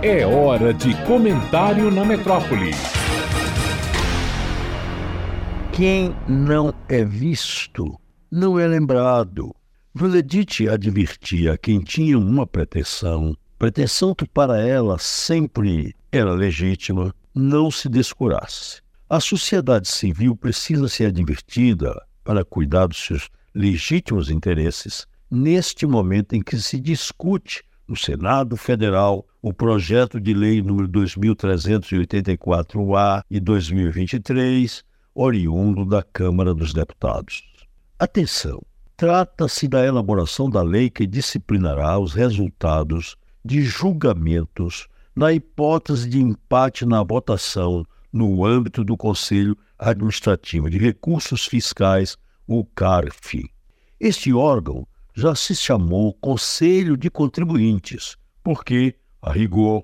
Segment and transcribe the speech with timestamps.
[0.00, 2.70] É hora de comentário na metrópole.
[5.72, 7.98] Quem não é visto
[8.30, 9.52] não é lembrado.
[9.92, 17.88] Veledite advertia quem tinha uma pretensão, pretensão que para ela sempre era legítima, não se
[17.88, 18.80] descurasse.
[19.10, 21.92] A sociedade civil precisa ser advertida
[22.22, 29.26] para cuidar dos seus legítimos interesses neste momento em que se discute no Senado Federal
[29.40, 37.44] o projeto de lei número 2384-A de 2023, oriundo da Câmara dos Deputados.
[37.98, 38.62] Atenção!
[38.96, 46.84] Trata-se da elaboração da lei que disciplinará os resultados de julgamentos na hipótese de empate
[46.84, 53.48] na votação no âmbito do Conselho Administrativo de Recursos Fiscais, o CARF.
[54.00, 54.86] Este órgão
[55.18, 59.82] já se chamou Conselho de Contribuintes, porque, a rigor,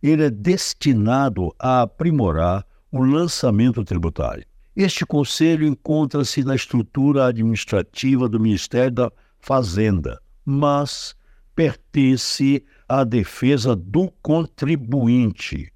[0.00, 4.46] ele é destinado a aprimorar o lançamento tributário.
[4.76, 11.16] Este conselho encontra-se na estrutura administrativa do Ministério da Fazenda, mas
[11.52, 15.72] pertence à defesa do contribuinte.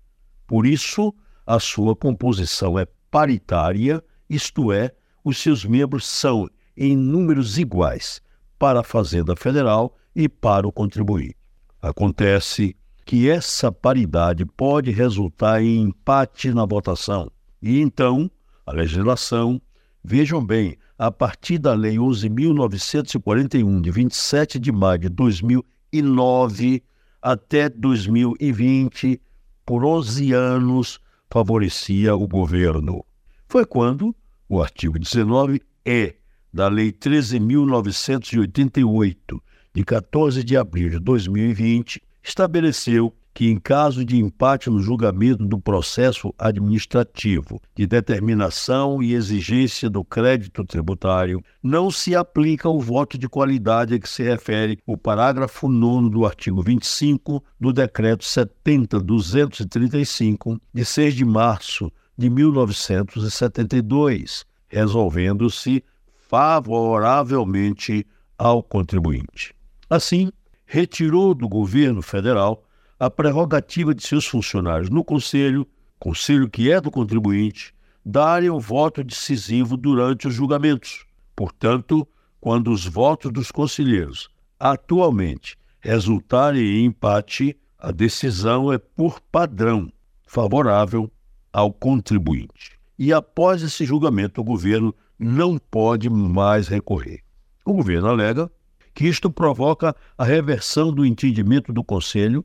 [0.47, 1.12] Por isso,
[1.45, 4.92] a sua composição é paritária, isto é,
[5.24, 8.22] os seus membros são em números iguais
[8.61, 11.34] para a Fazenda Federal e para o contribuinte.
[11.80, 17.33] Acontece que essa paridade pode resultar em empate na votação.
[17.62, 18.30] E então,
[18.67, 19.58] a legislação,
[20.05, 26.83] vejam bem, a partir da Lei 11.941, de 27 de maio de 2009
[27.22, 29.19] até 2020,
[29.64, 33.02] por 11 anos, favorecia o governo.
[33.48, 34.14] Foi quando
[34.47, 36.20] o artigo 19 é
[36.53, 39.41] da Lei 13.988,
[39.73, 45.59] de 14 de abril de 2020, estabeleceu que, em caso de empate no julgamento do
[45.59, 53.27] processo administrativo de determinação e exigência do crédito tributário, não se aplica o voto de
[53.29, 60.85] qualidade a que se refere o parágrafo 9 do artigo 25 do Decreto 70.235, de
[60.85, 65.83] 6 de março de 1972, resolvendo-se
[66.30, 68.07] favoravelmente
[68.39, 69.52] ao contribuinte.
[69.91, 70.30] Assim,
[70.64, 72.63] retirou do governo federal
[73.01, 75.67] a prerrogativa de seus funcionários no conselho,
[75.98, 77.74] conselho que é do contribuinte,
[78.07, 81.05] darem o voto decisivo durante os julgamentos.
[81.35, 82.07] Portanto,
[82.41, 89.92] quando os votos dos conselheiros atualmente resultarem em empate, a decisão é por padrão
[90.24, 91.11] favorável
[91.52, 92.79] ao contribuinte.
[92.97, 97.20] E após esse julgamento, o governo não pode mais recorrer.
[97.64, 98.51] O governo alega
[98.95, 102.45] que isto provoca a reversão do entendimento do Conselho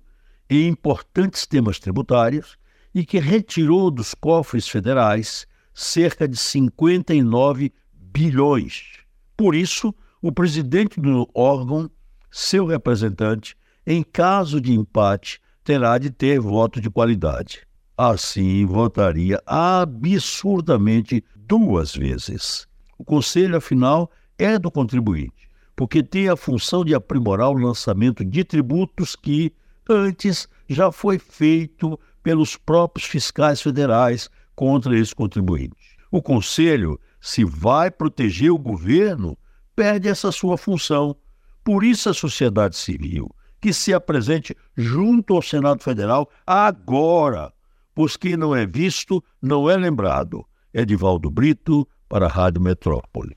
[0.50, 2.58] em importantes temas tributários
[2.94, 9.00] e que retirou dos cofres federais cerca de 59 bilhões.
[9.35, 11.90] Por isso, o presidente do órgão,
[12.31, 17.68] seu representante, em caso de empate, terá de ter voto de qualidade.
[17.97, 22.67] Assim, votaria absurdamente duas vezes.
[22.97, 28.44] O conselho, afinal, é do contribuinte, porque tem a função de aprimorar o lançamento de
[28.44, 29.53] tributos que,
[29.89, 35.75] antes, já foi feito pelos próprios fiscais federais contra esse contribuinte.
[36.11, 39.38] O conselho, se vai proteger o governo,
[39.75, 41.16] perde essa sua função.
[41.63, 47.53] Por isso, a sociedade civil, que se apresente junto ao Senado Federal agora,
[47.95, 50.45] pois quem não é visto não é lembrado.
[50.73, 53.35] Edivaldo Brito, para a Rádio Metrópole.